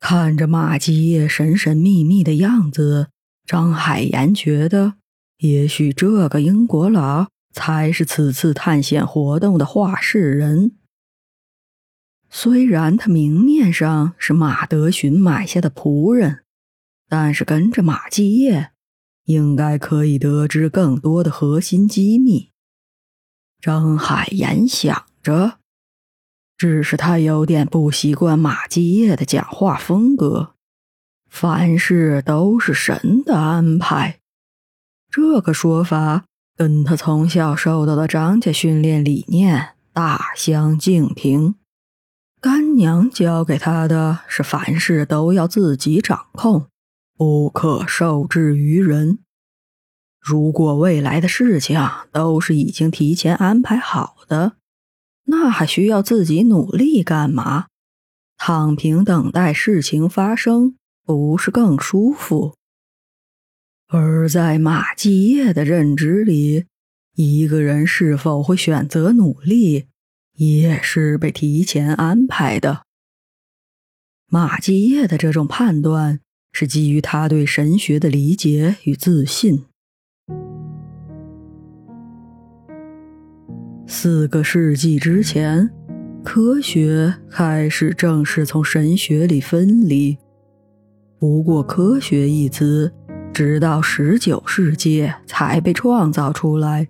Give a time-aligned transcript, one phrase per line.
[0.00, 3.10] 看着马继业神神秘秘的样子，
[3.46, 4.94] 张海岩觉得，
[5.38, 10.72] 也许这个英国佬才是此次探险活动的话事人。
[12.30, 16.44] 虽然他明面上是马德寻买下的仆人，
[17.08, 18.70] 但是跟着马继业，
[19.24, 22.50] 应该可以得知更多的核心机密。
[23.60, 25.59] 张海岩想着。
[26.60, 30.56] 只是他有点不习惯马继业的讲话风格，
[31.30, 34.18] 凡事都是神的安排。
[35.10, 41.54] 这个说法跟他从小受到的张家训练理念大相径庭。
[42.42, 46.66] 干娘教给他的是凡事都要自己掌控，
[47.16, 49.20] 不可受制于人。
[50.20, 51.80] 如果未来的事情
[52.12, 54.59] 都是已经提前安排好的。
[55.30, 57.68] 那还需要自己努力干嘛？
[58.36, 62.56] 躺平等待事情发生，不是更舒服？
[63.86, 66.64] 而在马继业的认知里，
[67.14, 69.86] 一个人是否会选择努力，
[70.34, 72.82] 也是被提前安排的。
[74.26, 76.20] 马继业的这种判断，
[76.52, 79.66] 是基于他对神学的理解与自信。
[83.92, 85.68] 四个世纪之前，
[86.22, 90.16] 科学开始正式从神学里分离。
[91.18, 92.92] 不过，“科学”一词
[93.32, 96.86] 直到十九世纪才被创造出来。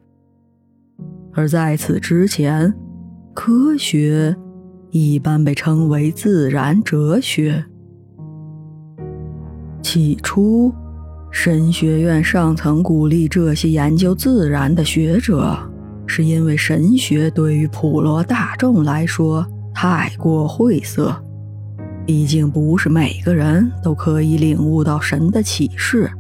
[1.32, 2.70] 而在此之前，
[3.32, 4.36] 科学
[4.90, 7.64] 一般被称为自然哲学。
[9.82, 10.70] 起初，
[11.30, 15.56] 神学院上层鼓励这些研究自然的学者。
[16.12, 21.14] 是因为神学对于普罗大众来说太过晦涩，
[22.04, 26.10] 毕竟不是每个人都可以领悟到神的启示。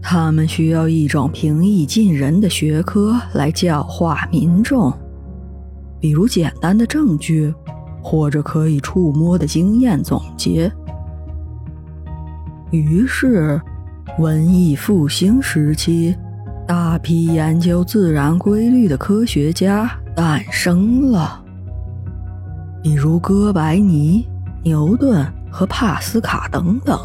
[0.00, 4.92] 他们需要一种平易近人的学科来教化民众，
[5.98, 7.52] 比如简单的证据，
[8.00, 10.70] 或者可以触摸的经验总结。
[12.70, 13.60] 于是，
[14.20, 16.14] 文艺复兴时期。
[16.68, 21.42] 大批研究自然规律的科学家诞生了，
[22.82, 24.28] 比如哥白尼、
[24.62, 27.00] 牛顿和帕斯卡等等。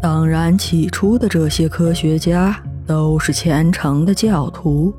[0.00, 2.56] 当然，起初的这些科学家
[2.86, 4.94] 都是虔诚的教徒。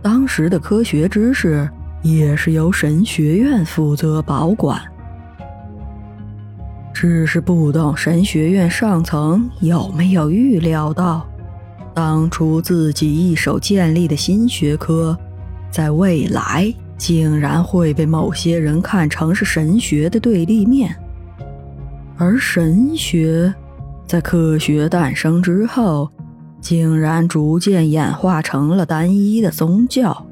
[0.00, 1.68] 当时的科学知识
[2.00, 4.80] 也是由神学院负责保管，
[6.94, 11.26] 只是不懂神学院上层有没有预料到。
[11.94, 15.18] 当初自己一手建立的新学科，
[15.70, 20.96] 在未来竟然会被某些人看成是神学的对立面，
[22.16, 23.52] 而神学
[24.06, 26.08] 在科学诞生之后，
[26.60, 30.26] 竟然逐渐演化成了单一的宗教。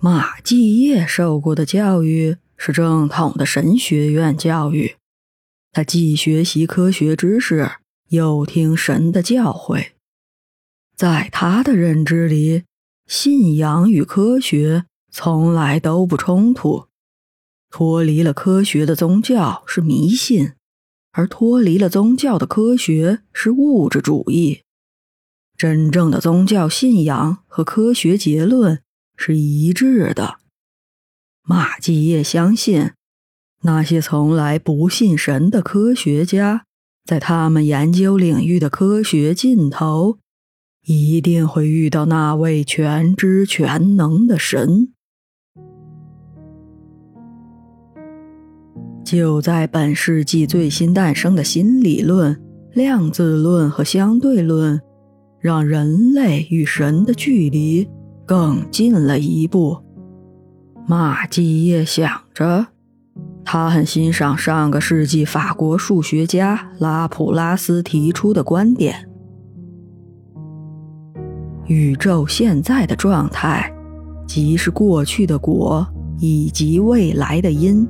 [0.00, 4.96] 马继业受过的教育是正统的神学院教育，
[5.72, 7.70] 他既学习科学知识。
[8.12, 9.92] 又听神的教诲，
[10.94, 12.64] 在他的认知里，
[13.06, 16.88] 信仰与科学从来都不冲突。
[17.70, 20.52] 脱离了科学的宗教是迷信，
[21.12, 24.60] 而脱离了宗教的科学是物质主义。
[25.56, 28.82] 真正的宗教信仰和科学结论
[29.16, 30.38] 是一致的。
[31.44, 32.92] 马继业相信，
[33.62, 36.66] 那些从来不信神的科学家。
[37.04, 40.18] 在他们研究领域的科学尽头，
[40.86, 44.92] 一定会遇到那位全知全能的神。
[49.04, 52.40] 就在本世纪最新诞生的新理论——
[52.72, 54.80] 量子论和相对论，
[55.40, 57.86] 让人类与神的距离
[58.24, 59.76] 更近了一步。
[60.86, 62.71] 马基耶想着。
[63.44, 69.08] 他很欣赏上个世纪法国数学家拉普拉斯提出的观点：
[71.66, 73.70] 宇宙现在的状态，
[74.26, 75.86] 即是过去的果
[76.18, 77.86] 以及未来的因。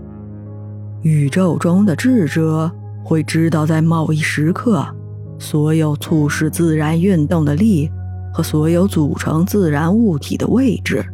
[1.02, 2.70] 宇宙中的智者
[3.04, 4.84] 会知道，在某一时刻，
[5.38, 7.90] 所有促使自然运动的力
[8.32, 11.04] 和所有组成自然物体的位置，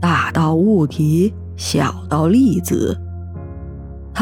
[0.00, 2.98] 大到物体，小到粒子。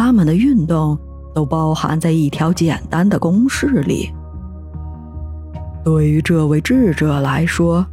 [0.02, 0.98] 它们的运动
[1.34, 4.10] 都包含在一条简单的公式里。
[5.84, 7.84] 对于这位智者来说，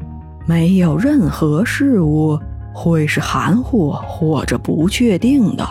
[0.45, 2.39] 没有任何事物
[2.73, 5.67] 会是含糊或者不确定的。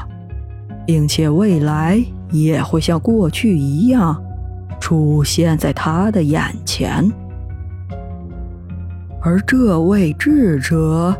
[0.86, 4.22] 并且未来也会像过去一样
[4.78, 7.10] 出现在他的眼前。
[9.22, 11.16] 而这位智者，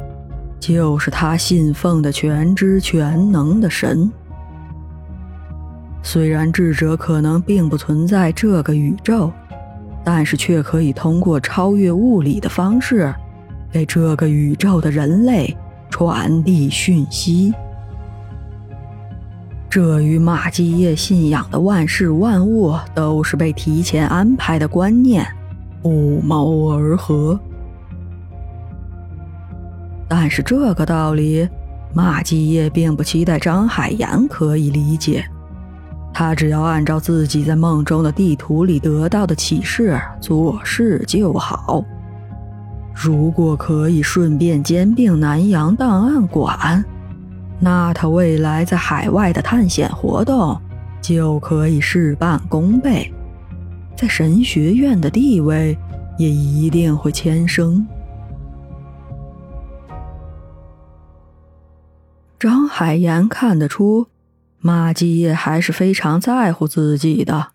[0.60, 4.12] 就是他信奉的全知全能的神。
[6.06, 9.32] 虽然智者可能并不存在这个宇宙，
[10.04, 13.12] 但是却可以通过超越物理的方式，
[13.72, 15.54] 给这个宇宙的人类
[15.90, 17.52] 传递讯息。
[19.68, 25.26] 这与马基业信仰的万事万物都是被提前安排的观念
[25.82, 27.36] 不谋而合。
[30.06, 31.48] 但是这个道理，
[31.92, 35.28] 马基业并不期待张海岩可以理解。
[36.18, 41.84] 他只要按照自己在梦中的地图里得到的启示做事就好。
[42.94, 46.82] 如果可以顺便兼并南洋档案馆，
[47.60, 50.58] 那他未来在海外的探险活动
[51.02, 53.12] 就可以事半功倍，
[53.94, 55.76] 在神学院的地位
[56.16, 57.86] 也一定会牵升。
[62.38, 64.06] 张海岩看得出。
[64.66, 67.52] 马继业还是非常在乎自己的，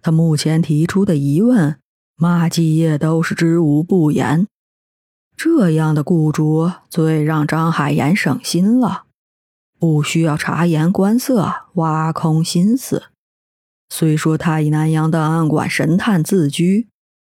[0.00, 1.78] 他目前提出的疑问，
[2.16, 4.46] 马继业都是知无不言。
[5.36, 9.02] 这样的雇主最让张海岩省心了，
[9.78, 13.02] 不需要察言观色、挖空心思。
[13.90, 16.88] 虽说他以南洋档案馆神探自居，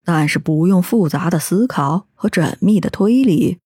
[0.06, 3.60] 但是不用复杂的思考和缜密的推理，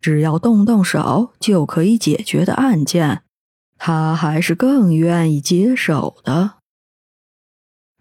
[0.00, 3.24] 只要动动手就可以解决的案件。
[3.78, 6.54] 他还是更愿意接手的，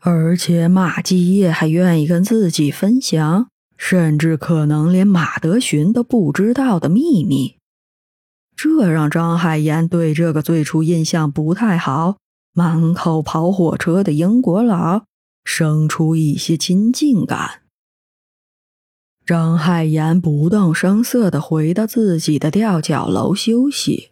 [0.01, 7.57] 而且马继业还愿意跟自己分享，甚至可能连马德寻都不知道的秘密。
[8.55, 12.17] 这让张海岩对这个最初印象不太好、
[12.53, 15.03] 满口跑火车的英国佬
[15.43, 17.63] 生出一些亲近感。
[19.25, 24.11] 张海岩不动声色地回到自己的吊脚楼休息。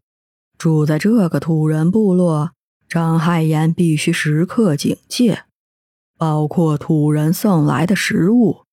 [0.63, 2.51] 住在这个土人部落，
[2.88, 5.44] 张海岩必须时刻警戒，
[6.18, 8.63] 包括土人送来的食物。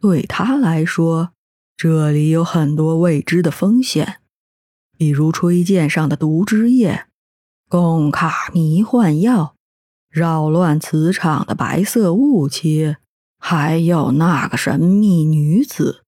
[0.00, 1.32] 对他来说，
[1.76, 4.22] 这里有很多未知的风险，
[4.96, 7.04] 比如吹剑上的毒汁液、
[7.68, 9.56] 贡卡迷幻药、
[10.08, 12.96] 扰乱磁场的白色雾气，
[13.38, 16.02] 还有那个神秘女子。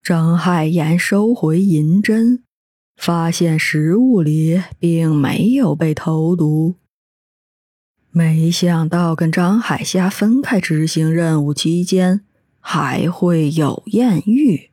[0.00, 2.43] 张海岩收回银针。
[2.96, 6.76] 发现食物里并没有被投毒，
[8.10, 12.22] 没想到跟张海虾分开执行任务期间
[12.60, 14.70] 还会有艳遇。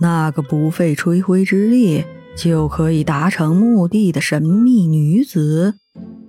[0.00, 2.04] 那个不费吹灰之力
[2.36, 5.78] 就可以达成目的的神秘女子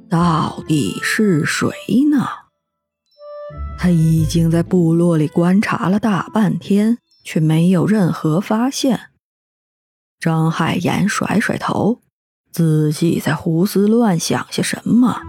[0.10, 1.69] 到底是谁
[2.10, 2.25] 呢？
[3.77, 9.00] 他已经在部落里观察了大半天，却没有任何发现。
[10.27, 12.01] 张海岩甩甩头，
[12.51, 15.21] 自己在胡思乱想些什么。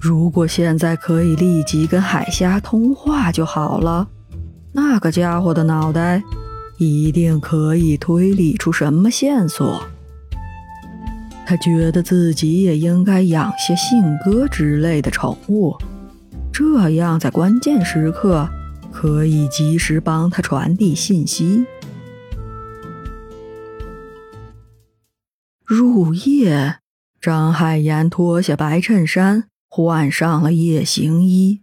[0.00, 4.08] 如果现在可以立即跟海虾通话就好了，
[4.72, 6.22] 那个家伙的脑袋
[6.78, 9.82] 一定可以推理出什么线索。
[11.44, 15.76] 他觉得自己也应该养些信鸽之类的宠物，
[16.50, 18.48] 这样在关键时刻
[18.90, 21.66] 可以及时帮他传递信息。
[25.72, 26.80] 入夜，
[27.20, 31.62] 张海岩脱下白衬衫，换上了夜行衣。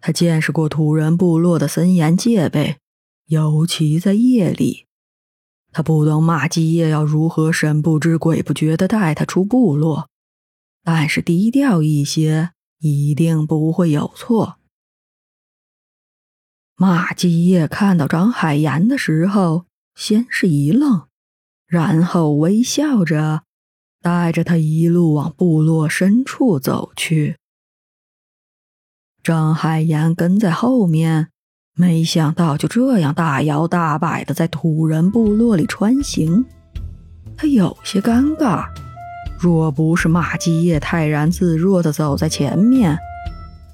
[0.00, 2.76] 他见识过土人部落的森严戒备，
[3.28, 4.84] 尤其在夜里。
[5.72, 10.10] 他不懂马基叶要如何神不知鬼不觉地带他出部落，
[10.84, 14.58] 但是低调一些，一定不会有错。
[16.74, 21.08] 马基叶看到张海岩的时候，先是一愣。
[21.68, 23.42] 然后微笑着，
[24.00, 27.36] 带着他一路往部落深处走去。
[29.22, 31.28] 张海岩跟在后面，
[31.74, 36.44] 没想到就这样大摇大摆的在土人部落里穿行，
[37.36, 38.66] 他有些尴尬。
[39.38, 42.96] 若不是马基业泰然自若的走在前面，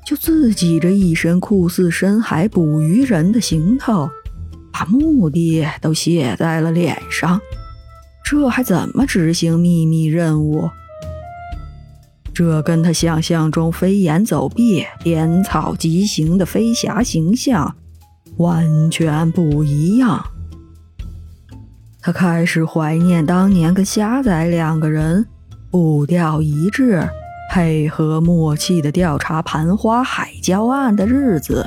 [0.06, 4.08] 就自己这一身酷似深海捕鱼人的行头，
[4.72, 7.38] 把目的都写在了脸上。
[8.32, 10.70] 这还怎么执行秘密任务？
[12.32, 17.76] 这跟他想象中飞檐走壁、颠草疾行的飞侠形象
[18.38, 20.24] 完全不一样。
[22.00, 25.26] 他开始怀念当年跟虾仔两个人
[25.70, 27.06] 步调一致、
[27.50, 31.66] 配合默契的调查盘花海礁案的日子。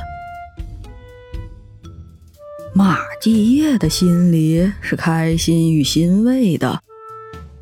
[2.78, 6.82] 马继业的心里是开心与欣慰的，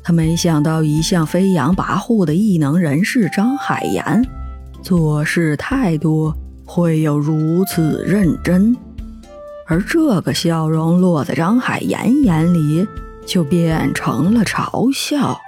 [0.02, 4.28] 他没想到一向飞扬跋扈的异能人士张海岩，
[4.82, 6.34] 做事态度
[6.66, 8.76] 会有如此认真。
[9.68, 12.84] 而这个笑容落在张海岩眼里，
[13.24, 15.40] 就变成了嘲笑。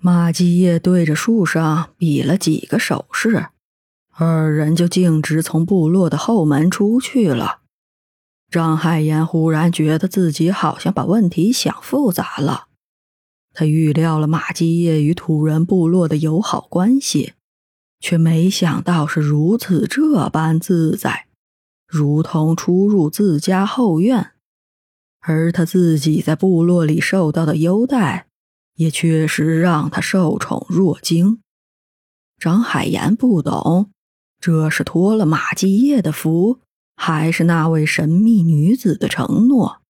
[0.00, 3.46] 马继业对着树上比了几个手势，
[4.24, 7.60] 二人就径直从部落的后门出去了。
[8.50, 12.66] 张海岩忽然觉得自己好像把问题想复杂了。
[13.52, 17.34] 他预料了马继业与土人部落的友好关系。
[18.02, 21.26] 却没想到是如此这般自在，
[21.86, 24.30] 如同出入自家后院，
[25.20, 28.26] 而他自己在部落里受到的优待，
[28.76, 31.42] 也确实让他受宠若惊。
[32.38, 33.90] 张海岩不懂，
[34.40, 36.60] 这是托了马继业的福，
[36.96, 39.82] 还是那位神秘女子的承诺？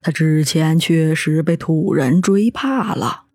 [0.00, 3.26] 他之前确实被土人追怕了。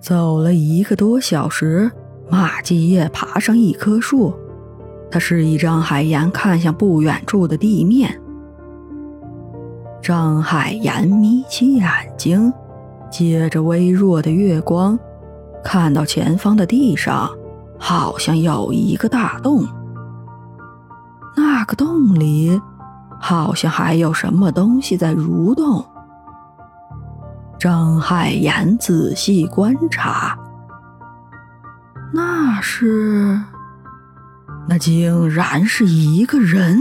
[0.00, 1.90] 走了一个多小时，
[2.28, 4.34] 马继业爬上一棵树，
[5.10, 8.20] 他示意张海岩看向不远处的地面。
[10.02, 11.88] 张海岩眯起眼
[12.18, 12.52] 睛，
[13.10, 14.98] 借着微弱的月光，
[15.64, 17.28] 看到前方的地上
[17.78, 19.66] 好像有一个大洞，
[21.34, 22.60] 那个洞里
[23.18, 25.84] 好像还有什么东西在蠕动。
[27.58, 30.38] 张海岩仔细观察，
[32.12, 33.40] 那是，
[34.68, 36.78] 那竟然是一个人。